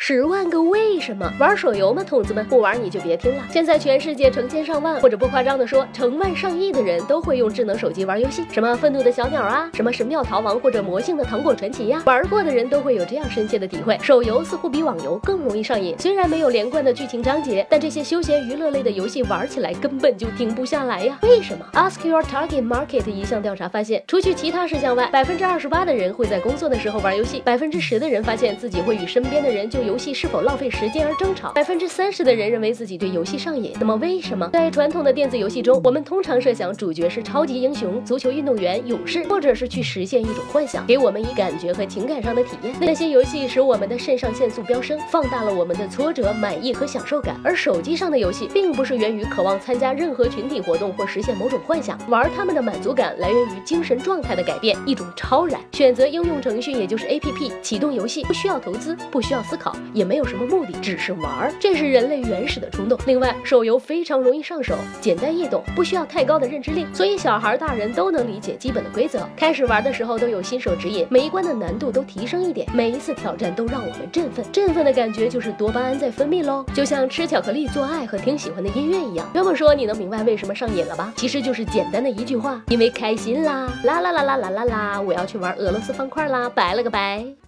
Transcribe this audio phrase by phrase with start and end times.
[0.00, 2.46] 十万个为什么玩手游吗，筒子们？
[2.46, 3.42] 不玩你就别听了。
[3.50, 15.94] 现在全世界成千上万，或者不夸张的说，成万上亿的人都会用智能手机玩游戏，什么愤怒的小鸟啊，什么神庙逃亡或者魔性的糖果传奇呀，玩过的人都会有这样深切的体会：手游似乎比网游更容易上瘾。
[15.98, 21.18] 虽然没有连贯的剧情章节，但这些休闲娱乐类的游戏玩起来根本就停不下来呀。
[21.22, 33.72] 为什么？Ask your target market 一项调查发现，除去其他事项外，百分之二十八的人会在工作的时候玩游戏，百分之十的人发现自己会与身边的人就游戏是否浪费时间而争吵，百分之三十的人认为自己对游戏上瘾。
[33.80, 34.46] 那么为什么？
[34.52, 42.74] 在传统的电子游戏中，我们通常设想主角是超级英雄、足球运动员、勇士，或者是去实现一种幻想，给我们以感觉和情感上的体验。
[42.78, 47.34] 那些游戏使我们的肾上腺素飙升，放大了我们的挫折、满意和享受感。
[47.42, 55.58] 而手机上的游戏并不是源于渴望参加任何群体活动或实现某种幻想，玩他们的满足感来源于精神状态的改变，一种超然。
[55.72, 62.98] 选择应用程序，也就是 APP，启动游戏，不需要投资，不需要思考，也没有什么目的，只是玩儿，这是人类原始的冲动。
[63.06, 69.28] 另外，手游非常容易上手，简单易懂，不需要太高的认知力，所以小孩、大人都能理解基本的规则。
[69.36, 74.44] 开始玩的时候都有新手指引，每一关的难度都提升一点，每一次挑战都让我们振奋。
[74.52, 79.28] 振奋的感觉就是多巴胺在分泌喽，就像吃巧克力、做爱和听喜欢的音乐一样。
[79.34, 81.12] 这么说你能明白为什么上瘾了吧？
[81.16, 83.72] 其实就是简单的一句话，因为开心啦！
[83.84, 85.00] 啦啦啦啦啦啦啦！
[85.00, 86.48] 我要去玩俄罗斯方块啦！
[86.48, 87.47] 拜了个拜。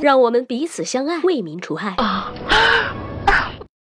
[0.00, 1.96] 让我们彼此相爱，为民除害。